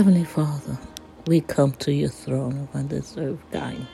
Heavenly 0.00 0.24
Father, 0.24 0.78
we 1.26 1.42
come 1.42 1.72
to 1.72 1.92
your 1.92 2.08
throne 2.08 2.56
of 2.56 2.74
undeserved 2.74 3.42
kindness. 3.52 3.86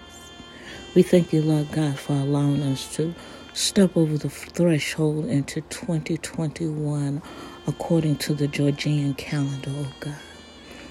We 0.94 1.02
thank 1.02 1.32
you, 1.32 1.42
Lord 1.42 1.72
God, 1.72 1.98
for 1.98 2.12
allowing 2.12 2.62
us 2.62 2.94
to 2.94 3.12
step 3.54 3.96
over 3.96 4.16
the 4.16 4.30
threshold 4.30 5.24
into 5.24 5.62
2021 5.62 7.20
according 7.66 8.18
to 8.18 8.34
the 8.34 8.46
Georgian 8.46 9.14
calendar, 9.14 9.72
oh 9.74 9.92
God. 9.98 10.14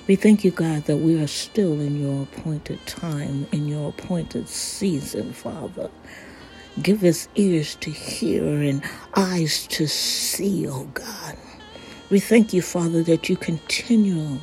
We 0.06 0.18
thank 0.18 0.44
you, 0.44 0.52
God, 0.52 0.84
that 0.84 0.98
we 0.98 1.18
are 1.24 1.28
still 1.28 1.80
in 1.80 1.98
your 1.98 2.24
appointed 2.24 2.86
time, 2.86 3.48
in 3.54 3.70
your 3.70 3.92
appointed 3.92 4.50
season, 4.50 5.32
Father. 5.32 5.90
Give 6.82 7.06
us 7.06 7.30
ears 7.36 7.76
to 7.76 7.90
hear 7.90 8.44
and 8.44 8.84
eyes 9.16 9.66
to 9.68 9.88
see, 9.88 10.68
oh 10.68 10.90
God. 10.94 11.38
We 12.10 12.20
thank 12.20 12.52
you, 12.52 12.62
Father, 12.62 13.02
that 13.04 13.30
you 13.30 13.38
continue 13.38 14.40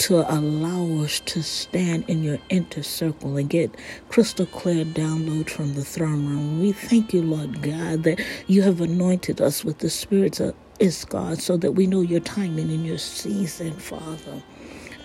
to 0.00 0.18
allow 0.32 1.04
us 1.04 1.20
to 1.20 1.42
stand 1.42 2.04
in 2.08 2.24
your 2.24 2.38
inner 2.50 2.82
circle 2.82 3.36
and 3.38 3.50
get 3.50 3.74
crystal 4.10 4.46
clear 4.46 4.84
download 4.84 5.50
from 5.50 5.74
the 5.74 5.84
throne 5.84 6.26
room. 6.26 6.60
We 6.60 6.72
thank 6.72 7.14
you, 7.14 7.22
Lord 7.22 7.62
God, 7.62 8.04
that 8.04 8.20
you 8.48 8.62
have 8.62 8.80
anointed 8.82 9.40
us 9.40 9.64
with 9.64 9.78
the 9.80 9.90
spirits 9.90 10.40
of 10.40 10.54
Issachar, 10.82 11.36
so 11.36 11.56
that 11.58 11.72
we 11.72 11.86
know 11.86 12.02
your 12.02 12.20
timing 12.20 12.70
and 12.70 12.86
your 12.86 12.98
season, 12.98 13.72
Father. 13.74 14.42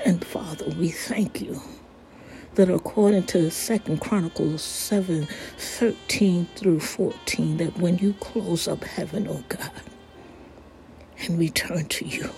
And 0.06 0.26
Father, 0.26 0.68
we 0.80 0.90
thank 0.90 1.42
you 1.42 1.62
that 2.56 2.70
according 2.70 3.24
to 3.26 3.52
Second 3.52 4.02
Chronicles 4.02 4.64
7 4.64 5.28
13 5.58 6.48
through 6.56 6.82
14, 6.82 7.58
that 7.58 7.78
when 7.80 7.98
you 8.00 8.14
close 8.22 8.68
up 8.68 8.84
heaven, 8.86 9.28
oh 9.30 9.44
God, 9.50 9.72
and 11.20 11.38
we 11.38 11.50
turn 11.50 11.86
to 11.88 12.06
you, 12.06 12.30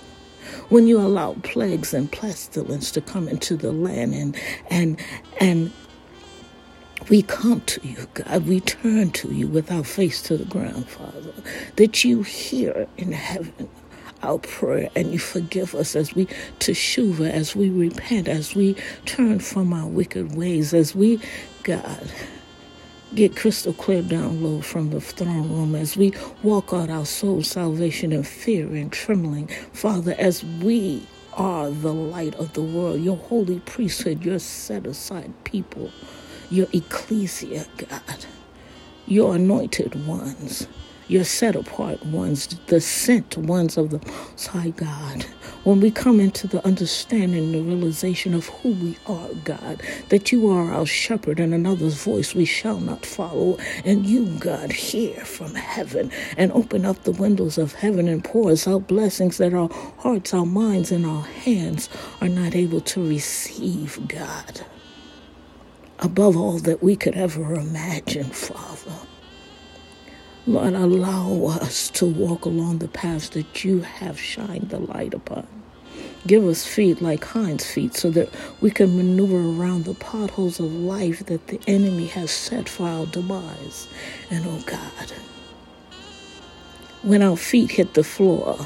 when 0.70 0.88
you 0.88 1.00
allow 1.00 1.34
plagues 1.44 1.94
and 1.94 2.12
pestilence 2.12 2.92
to 2.92 3.02
come 3.02 3.28
into 3.28 3.56
the 3.58 3.72
land 3.72 4.14
and 4.14 4.38
and 4.70 5.00
and 5.40 5.72
we 7.10 7.22
come 7.22 7.62
to 7.62 7.88
you, 7.88 8.08
God. 8.16 8.48
We 8.48 8.60
turn 8.60 9.12
to 9.12 9.34
you 9.34 9.48
with 9.48 9.72
our 9.72 9.84
face 9.84 10.22
to 10.24 10.38
the 10.38 10.46
ground, 10.46 10.88
Father, 10.90 11.34
that 11.78 12.04
you 12.04 12.24
hear 12.24 12.88
in 12.98 13.14
heaven 13.14 13.70
our 14.24 14.40
prayer 14.40 14.90
and 14.96 15.12
you 15.12 15.20
forgive 15.20 15.76
us 15.76 15.96
as 15.96 16.16
we 16.16 16.26
teshuva, 16.60 17.30
as 17.30 17.56
we 17.56 17.70
repent, 17.70 18.28
as 18.28 18.56
we 18.56 18.76
turn 19.06 19.40
from 19.40 19.74
our 19.74 19.88
wicked 19.88 20.36
ways, 20.36 20.74
as 20.74 20.96
we, 20.96 21.20
God, 21.64 22.12
get 23.16 23.36
crystal 23.36 23.74
clear 23.74 24.04
download 24.04 24.64
from 24.64 24.92
the 24.92 25.02
throne 25.02 25.50
room 25.50 25.76
as 25.76 25.98
we 25.98 26.14
walk 26.44 26.74
out 26.74 26.90
our 26.90 27.06
soul 27.06 27.44
salvation 27.44 28.12
in 28.12 28.24
fear 28.24 28.68
and 28.68 28.92
trembling. 28.92 29.48
Father, 29.74 30.16
as 30.18 30.44
we 30.44 31.08
are 31.34 31.70
the 31.70 31.94
light 31.94 32.36
of 32.36 32.54
the 32.54 32.62
world, 32.62 33.02
your 33.02 33.18
holy 33.18 33.60
priesthood, 33.62 34.26
your 34.26 34.40
set 34.40 34.86
aside 34.88 35.34
people, 35.44 35.92
your 36.50 36.68
ecclesia, 36.74 37.66
God, 37.78 38.26
your 39.08 39.36
anointed 39.36 40.08
ones 40.08 40.68
your 41.08 41.24
set 41.24 41.56
apart 41.56 42.06
ones, 42.06 42.48
the 42.68 42.82
sent 42.82 43.38
ones 43.38 43.78
of 43.78 43.92
the 43.92 44.00
Most 44.06 44.48
High 44.48 44.72
God. 44.72 45.26
When 45.64 45.80
we 45.80 45.92
come 45.92 46.20
into 46.20 46.48
the 46.48 46.66
understanding, 46.66 47.52
the 47.52 47.62
realization 47.62 48.34
of 48.34 48.48
who 48.48 48.72
we 48.72 48.98
are, 49.06 49.30
God, 49.44 49.82
that 50.10 50.32
you 50.32 50.50
are 50.50 50.72
our 50.72 50.86
shepherd 50.86 51.40
and 51.40 51.54
another's 51.54 52.02
voice 52.04 52.34
we 52.34 52.46
shall 52.46 52.80
not 52.80 53.06
follow, 53.06 53.58
and 53.84 54.06
you, 54.06 54.28
God, 54.40 54.72
hear 54.72 55.16
from 55.26 55.56
heaven 55.56 56.12
and 56.38 56.52
open 56.52 56.86
up 56.86 57.04
the 57.04 57.12
windows 57.12 57.58
of 57.58 57.74
heaven 57.74 58.08
and 58.08 58.24
pour 58.24 58.52
us 58.52 58.68
out 58.68 58.88
blessings 58.88 59.38
that 59.38 59.54
our 59.54 59.70
hearts, 60.00 60.34
our 60.34 60.46
minds, 60.46 60.92
and 60.92 61.06
our 61.06 61.24
hands 61.24 61.90
are 62.22 62.30
not 62.30 62.56
able 62.56 62.82
to 62.82 63.08
receive, 63.08 64.00
God. 64.08 64.62
Above 66.00 66.38
all 66.38 66.60
that 66.60 66.84
we 66.84 66.96
could 66.96 67.16
ever 67.16 67.56
imagine, 67.56 68.26
Father. 68.26 68.94
Lord, 70.48 70.76
allow 70.76 71.58
us 71.62 71.90
to 71.90 72.06
walk 72.06 72.46
along 72.46 72.78
the 72.78 72.88
paths 72.88 73.28
that 73.30 73.66
you 73.66 73.82
have 73.82 74.18
shined 74.18 74.70
the 74.70 74.80
light 74.80 75.14
upon. 75.14 75.46
Give 76.26 76.46
us 76.48 76.66
feet 76.66 77.02
like 77.02 77.26
hinds 77.26 77.70
feet 77.70 77.96
so 77.96 78.10
that 78.12 78.30
we 78.62 78.72
can 78.72 78.96
maneuver 78.96 79.38
around 79.40 79.84
the 79.84 79.94
potholes 79.94 80.62
of 80.62 80.72
life 80.72 81.26
that 81.26 81.48
the 81.48 81.60
enemy 81.68 82.08
has 82.08 82.32
set 82.32 82.70
for 82.70 82.88
our 82.88 83.06
demise. 83.08 83.90
And 84.32 84.46
oh 84.48 84.64
God, 84.66 85.12
when 87.04 87.22
our 87.22 87.36
feet 87.38 87.72
hit 87.72 87.94
the 87.94 88.06
floor, 88.06 88.66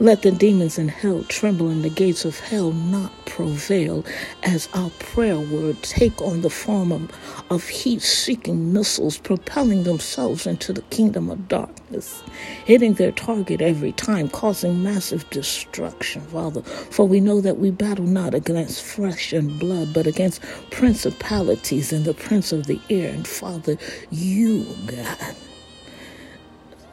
let 0.00 0.22
the 0.22 0.32
demons 0.32 0.78
in 0.78 0.88
hell 0.88 1.24
tremble 1.28 1.68
and 1.68 1.84
the 1.84 1.90
gates 1.90 2.24
of 2.24 2.40
hell 2.40 2.72
not 2.72 3.12
prevail 3.26 4.04
as 4.42 4.68
our 4.74 4.90
prayer 4.98 5.38
word 5.38 5.80
take 5.82 6.20
on 6.22 6.40
the 6.40 6.50
form 6.50 6.90
of, 6.90 7.12
of 7.50 7.68
heat 7.68 8.02
seeking 8.02 8.72
missiles 8.72 9.18
propelling 9.18 9.84
themselves 9.84 10.46
into 10.46 10.72
the 10.72 10.82
kingdom 10.84 11.30
of 11.30 11.48
darkness, 11.48 12.22
hitting 12.64 12.94
their 12.94 13.12
target 13.12 13.60
every 13.60 13.92
time, 13.92 14.28
causing 14.28 14.82
massive 14.82 15.28
destruction, 15.30 16.22
Father. 16.22 16.62
For 16.62 17.06
we 17.06 17.20
know 17.20 17.40
that 17.42 17.58
we 17.58 17.70
battle 17.70 18.06
not 18.06 18.34
against 18.34 18.82
flesh 18.82 19.34
and 19.34 19.60
blood, 19.60 19.92
but 19.94 20.06
against 20.06 20.42
principalities 20.70 21.92
and 21.92 22.06
the 22.06 22.14
prince 22.14 22.52
of 22.52 22.66
the 22.66 22.80
air. 22.90 23.12
And 23.12 23.28
Father, 23.28 23.76
you, 24.10 24.66
God, 24.86 25.36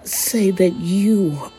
say 0.04 0.52
that 0.52 0.74
you 0.74 1.52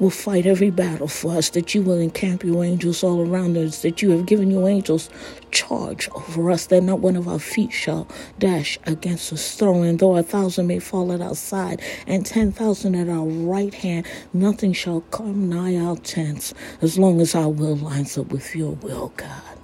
will 0.00 0.10
fight 0.10 0.46
every 0.46 0.70
battle 0.70 1.06
for 1.06 1.36
us, 1.36 1.50
that 1.50 1.74
you 1.74 1.82
will 1.82 1.98
encamp 1.98 2.42
your 2.42 2.64
angels 2.64 3.04
all 3.04 3.20
around 3.20 3.56
us, 3.56 3.82
that 3.82 4.02
you 4.02 4.10
have 4.10 4.26
given 4.26 4.50
your 4.50 4.68
angels 4.68 5.08
charge 5.52 6.08
over 6.14 6.50
us, 6.50 6.66
that 6.66 6.82
not 6.82 7.00
one 7.00 7.16
of 7.16 7.28
our 7.28 7.38
feet 7.38 7.72
shall 7.72 8.08
dash 8.38 8.78
against 8.86 9.30
a 9.30 9.36
stone. 9.36 9.86
And 9.86 9.98
though 9.98 10.16
a 10.16 10.22
thousand 10.22 10.66
may 10.66 10.80
fall 10.80 11.12
at 11.12 11.20
our 11.20 11.36
side 11.36 11.80
and 12.06 12.26
ten 12.26 12.50
thousand 12.50 12.96
at 12.96 13.08
our 13.08 13.26
right 13.26 13.74
hand, 13.74 14.06
nothing 14.32 14.72
shall 14.72 15.02
come 15.02 15.48
nigh 15.48 15.76
our 15.76 15.96
tents 15.96 16.54
as 16.82 16.98
long 16.98 17.20
as 17.20 17.34
our 17.34 17.50
will 17.50 17.76
lines 17.76 18.18
up 18.18 18.32
with 18.32 18.56
your 18.56 18.72
will, 18.72 19.12
God. 19.16 19.59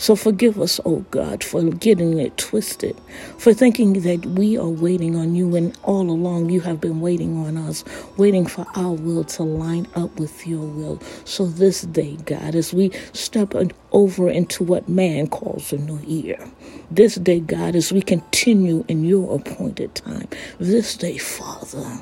So 0.00 0.16
forgive 0.16 0.58
us, 0.58 0.80
oh 0.86 1.04
God, 1.10 1.44
for 1.44 1.62
getting 1.62 2.18
it 2.18 2.38
twisted, 2.38 2.96
for 3.36 3.52
thinking 3.52 4.00
that 4.00 4.24
we 4.24 4.56
are 4.56 4.66
waiting 4.66 5.14
on 5.14 5.34
you 5.34 5.46
when 5.46 5.74
all 5.82 6.08
along 6.08 6.48
you 6.48 6.62
have 6.62 6.80
been 6.80 7.02
waiting 7.02 7.36
on 7.36 7.58
us, 7.58 7.84
waiting 8.16 8.46
for 8.46 8.64
our 8.76 8.92
will 8.92 9.24
to 9.24 9.42
line 9.42 9.86
up 9.94 10.18
with 10.18 10.46
your 10.46 10.64
will. 10.64 11.02
So 11.26 11.44
this 11.44 11.82
day, 11.82 12.16
God, 12.24 12.54
as 12.54 12.72
we 12.72 12.92
step 13.12 13.52
over 13.92 14.30
into 14.30 14.64
what 14.64 14.88
man 14.88 15.26
calls 15.26 15.70
a 15.70 15.76
new 15.76 15.98
year, 15.98 16.48
this 16.90 17.16
day, 17.16 17.40
God, 17.40 17.76
as 17.76 17.92
we 17.92 18.00
continue 18.00 18.86
in 18.88 19.04
your 19.04 19.36
appointed 19.38 19.94
time, 19.94 20.28
this 20.58 20.96
day, 20.96 21.18
Father 21.18 22.00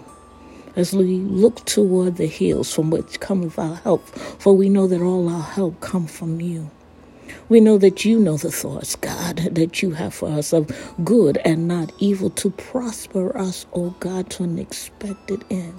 as 0.76 0.92
we 0.92 1.16
look 1.16 1.64
toward 1.64 2.14
the 2.16 2.26
hills 2.28 2.72
from 2.72 2.90
which 2.90 3.18
cometh 3.18 3.58
our 3.58 3.74
help, 3.74 4.06
for 4.38 4.52
we 4.52 4.68
know 4.68 4.86
that 4.86 5.00
all 5.00 5.28
our 5.28 5.42
help 5.42 5.80
come 5.80 6.06
from 6.06 6.40
you. 6.40 6.70
We 7.48 7.60
know 7.60 7.78
that 7.78 8.04
you 8.04 8.18
know 8.18 8.36
the 8.36 8.50
thoughts, 8.50 8.96
God, 8.96 9.36
that 9.52 9.82
you 9.82 9.92
have 9.92 10.14
for 10.14 10.28
us 10.28 10.52
of 10.52 10.70
good 11.04 11.38
and 11.44 11.68
not 11.68 11.92
evil 11.98 12.30
to 12.30 12.50
prosper 12.50 13.36
us, 13.36 13.66
O 13.72 13.86
oh 13.86 13.94
God, 14.00 14.30
to 14.30 14.44
an 14.44 14.58
expected 14.58 15.44
end. 15.50 15.78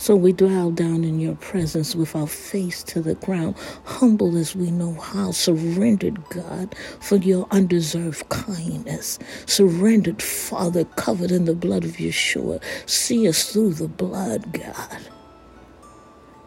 So 0.00 0.16
we 0.16 0.32
dwell 0.32 0.70
down 0.70 1.04
in 1.04 1.20
your 1.20 1.34
presence 1.34 1.94
with 1.94 2.16
our 2.16 2.26
face 2.26 2.82
to 2.84 3.02
the 3.02 3.16
ground, 3.16 3.54
humble 3.84 4.38
as 4.38 4.56
we 4.56 4.70
know 4.70 4.94
how, 4.94 5.30
surrendered, 5.30 6.18
God, 6.30 6.74
for 7.00 7.16
your 7.16 7.46
undeserved 7.50 8.26
kindness. 8.30 9.18
Surrendered, 9.44 10.22
Father, 10.22 10.84
covered 10.96 11.30
in 11.30 11.44
the 11.44 11.54
blood 11.54 11.84
of 11.84 11.98
Yeshua. 11.98 12.62
See 12.86 13.28
us 13.28 13.52
through 13.52 13.74
the 13.74 13.88
blood, 13.88 14.50
God. 14.54 15.19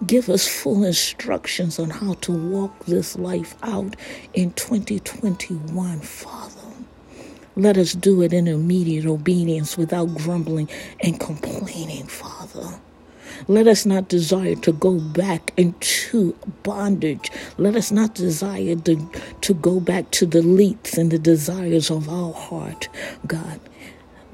Give 0.08 0.30
us 0.30 0.48
full 0.48 0.84
instructions 0.84 1.80
on 1.80 1.92
how 1.92 2.14
to 2.16 2.32
walk 2.32 2.86
this 2.86 3.16
life 3.16 3.56
out 3.62 3.96
in 4.34 4.52
2021, 4.54 6.00
Father. 6.00 6.70
Let 7.56 7.78
us 7.78 7.94
do 7.94 8.22
it 8.24 8.34
in 8.34 8.48
immediate 8.48 9.06
obedience 9.06 9.78
without 9.78 10.16
grumbling 10.16 10.68
and 11.00 11.20
complaining, 11.20 12.08
Father. 12.08 12.80
Let 13.48 13.68
us 13.68 13.86
not 13.86 14.10
desire 14.10 14.56
to 14.56 14.74
go 14.74 15.00
back 15.00 15.54
into 15.58 16.36
bondage. 16.64 17.32
Let 17.58 17.76
us 17.76 17.92
not 17.92 18.16
desire 18.16 18.76
to, 18.76 19.10
to 19.42 19.54
go 19.54 19.80
back 19.80 20.12
to 20.12 20.26
the 20.26 20.42
leeks 20.42 20.98
and 20.98 21.12
the 21.12 21.20
desires 21.20 21.92
of 21.92 22.10
our 22.10 22.34
heart, 22.34 22.90
God 23.28 23.60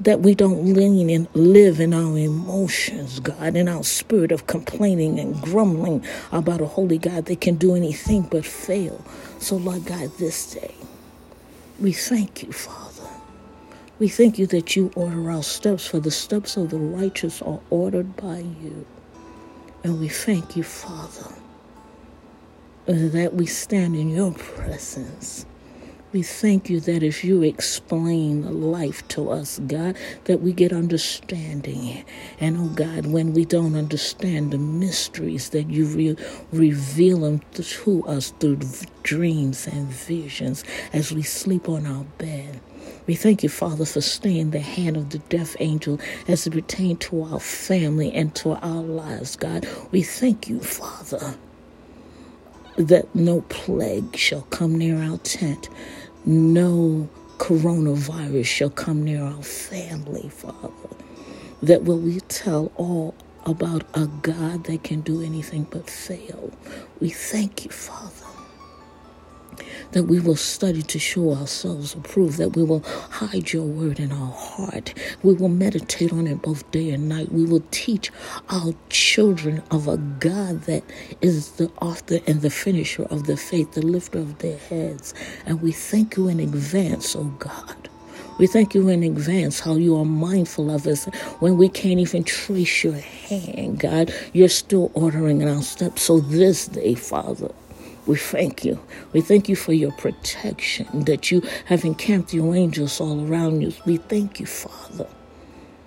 that 0.00 0.20
we 0.20 0.34
don't 0.34 0.64
lean 0.74 1.10
and 1.10 1.28
live 1.34 1.80
in 1.80 1.94
our 1.94 2.18
emotions, 2.18 3.20
God, 3.20 3.56
in 3.56 3.68
our 3.68 3.84
spirit 3.84 4.32
of 4.32 4.46
complaining 4.46 5.18
and 5.20 5.40
grumbling 5.42 6.04
about 6.32 6.60
a 6.60 6.66
holy 6.66 6.98
God 6.98 7.26
that 7.26 7.40
can 7.40 7.56
do 7.56 7.74
anything 7.76 8.22
but 8.22 8.44
fail. 8.46 9.04
So, 9.38 9.56
Lord 9.56 9.86
God, 9.86 10.10
this 10.18 10.54
day, 10.54 10.74
we 11.80 11.92
thank 11.92 12.42
you, 12.42 12.52
Father. 12.52 13.08
We 13.98 14.08
thank 14.08 14.38
you 14.38 14.46
that 14.48 14.76
you 14.76 14.90
order 14.96 15.30
our 15.30 15.42
steps, 15.42 15.86
for 15.86 16.00
the 16.00 16.10
steps 16.10 16.56
of 16.56 16.70
the 16.70 16.78
righteous 16.78 17.42
are 17.42 17.60
ordered 17.70 18.16
by 18.16 18.38
you. 18.38 18.86
And 19.84 20.00
we 20.00 20.08
thank 20.08 20.56
you, 20.56 20.64
Father, 20.64 21.34
that 22.86 23.34
we 23.34 23.46
stand 23.46 23.96
in 23.96 24.10
your 24.10 24.32
presence. 24.32 25.46
We 26.12 26.22
thank 26.22 26.70
you 26.70 26.80
that 26.80 27.04
if 27.04 27.22
you 27.22 27.42
explain 27.42 28.72
life 28.72 29.06
to 29.08 29.30
us, 29.30 29.60
God, 29.66 29.96
that 30.24 30.40
we 30.40 30.52
get 30.54 30.72
understanding. 30.72 32.04
And 32.40 32.56
oh 32.58 32.68
God, 32.74 33.06
when 33.06 33.34
we 33.34 33.44
don't 33.44 33.76
understand 33.76 34.52
the 34.52 34.58
mysteries, 34.58 35.50
that 35.50 35.70
you 35.70 35.86
re- 35.86 36.16
reveal 36.52 37.20
them 37.20 37.42
to 37.54 38.04
us 38.06 38.32
through 38.40 38.60
dreams 39.04 39.68
and 39.68 39.88
visions 39.88 40.64
as 40.94 41.12
we 41.12 41.22
sleep 41.22 41.68
on 41.68 41.86
our 41.86 42.04
bed. 42.18 42.60
We 43.06 43.14
thank 43.14 43.44
you, 43.44 43.50
Father, 43.50 43.84
for 43.84 44.00
staying 44.00 44.52
the 44.52 44.60
hand 44.60 44.96
of 44.96 45.10
the 45.10 45.18
death 45.18 45.56
angel 45.60 46.00
as 46.26 46.46
it 46.46 46.52
pertains 46.54 47.00
to 47.00 47.22
our 47.22 47.40
family 47.40 48.12
and 48.12 48.34
to 48.36 48.52
our 48.54 48.82
lives, 48.82 49.36
God. 49.36 49.68
We 49.92 50.02
thank 50.02 50.48
you, 50.48 50.60
Father 50.60 51.36
that 52.76 53.14
no 53.14 53.42
plague 53.42 54.16
shall 54.16 54.42
come 54.42 54.76
near 54.78 55.02
our 55.02 55.18
tent, 55.18 55.68
no 56.26 57.08
coronavirus 57.38 58.46
shall 58.46 58.70
come 58.70 59.04
near 59.04 59.22
our 59.22 59.42
family, 59.42 60.28
Father. 60.30 60.72
That 61.62 61.84
will 61.84 61.98
we 61.98 62.20
tell 62.20 62.72
all 62.76 63.14
about 63.46 63.84
a 63.94 64.06
God 64.22 64.64
that 64.64 64.84
can 64.84 65.00
do 65.02 65.22
anything 65.22 65.66
but 65.70 65.90
fail. 65.90 66.52
We 67.00 67.10
thank 67.10 67.64
you, 67.64 67.70
Father 67.70 68.39
that 69.92 70.04
we 70.04 70.20
will 70.20 70.36
study 70.36 70.82
to 70.82 70.98
show 70.98 71.34
ourselves 71.34 71.94
approved, 71.94 72.38
that 72.38 72.56
we 72.56 72.62
will 72.62 72.80
hide 73.10 73.52
your 73.52 73.64
word 73.64 74.00
in 74.00 74.12
our 74.12 74.32
heart. 74.32 74.94
We 75.22 75.34
will 75.34 75.48
meditate 75.48 76.12
on 76.12 76.26
it 76.26 76.42
both 76.42 76.70
day 76.70 76.90
and 76.90 77.08
night. 77.08 77.32
We 77.32 77.44
will 77.44 77.64
teach 77.70 78.10
our 78.48 78.74
children 78.88 79.62
of 79.70 79.88
a 79.88 79.96
God 79.96 80.62
that 80.62 80.82
is 81.20 81.52
the 81.52 81.70
author 81.80 82.20
and 82.26 82.42
the 82.42 82.50
finisher 82.50 83.04
of 83.04 83.26
the 83.26 83.36
faith, 83.36 83.72
the 83.72 83.82
lifter 83.82 84.18
of 84.18 84.38
their 84.38 84.58
heads. 84.58 85.14
And 85.46 85.60
we 85.62 85.72
thank 85.72 86.16
you 86.16 86.28
in 86.28 86.40
advance, 86.40 87.14
oh 87.16 87.24
God. 87.38 87.88
We 88.38 88.46
thank 88.46 88.74
you 88.74 88.88
in 88.88 89.02
advance 89.02 89.60
how 89.60 89.74
you 89.74 89.98
are 89.98 90.04
mindful 90.06 90.70
of 90.70 90.86
us 90.86 91.04
when 91.40 91.58
we 91.58 91.68
can't 91.68 92.00
even 92.00 92.24
trace 92.24 92.82
your 92.82 92.94
hand, 92.94 93.80
God. 93.80 94.14
You're 94.32 94.48
still 94.48 94.90
ordering 94.94 95.46
our 95.46 95.60
steps. 95.60 96.02
So 96.02 96.20
this 96.20 96.66
day, 96.66 96.94
Father, 96.94 97.52
we 98.06 98.16
thank 98.16 98.64
you. 98.64 98.80
We 99.12 99.20
thank 99.20 99.48
you 99.48 99.56
for 99.56 99.72
your 99.72 99.92
protection, 99.92 101.04
that 101.04 101.30
you 101.30 101.42
have 101.66 101.84
encamped 101.84 102.34
your 102.34 102.54
angels 102.54 103.00
all 103.00 103.26
around 103.26 103.62
you. 103.62 103.72
We 103.86 103.98
thank 103.98 104.40
you, 104.40 104.46
Father. 104.46 105.08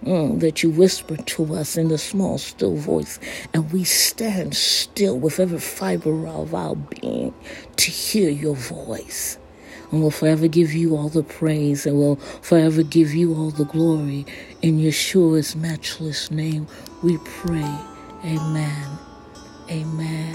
Mm, 0.05 0.41
that 0.41 0.63
you 0.63 0.69
whisper 0.71 1.17
to 1.17 1.55
us 1.55 1.77
in 1.77 1.89
the 1.89 1.97
small, 1.97 2.37
still 2.37 2.75
voice, 2.75 3.19
and 3.53 3.71
we 3.71 3.85
stand 3.85 4.55
still 4.55 5.17
with 5.17 5.39
every 5.39 5.59
fiber 5.59 6.27
of 6.27 6.55
our 6.55 6.75
being 6.75 7.33
to 7.77 7.91
hear 7.91 8.29
your 8.29 8.55
voice. 8.55 9.37
And 9.91 10.01
we'll 10.01 10.11
forever 10.11 10.47
give 10.47 10.73
you 10.73 10.97
all 10.97 11.09
the 11.09 11.23
praise, 11.23 11.85
and 11.85 11.99
we'll 11.99 12.17
forever 12.17 12.83
give 12.83 13.13
you 13.13 13.35
all 13.35 13.51
the 13.51 13.65
glory. 13.65 14.25
In 14.61 14.79
Yeshua's 14.79 15.55
matchless 15.55 16.31
name, 16.31 16.67
we 17.03 17.17
pray. 17.19 17.77
Amen, 18.25 18.99
amen, 19.69 19.69
amen. 19.71 20.32